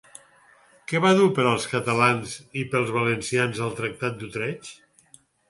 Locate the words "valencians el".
2.97-3.77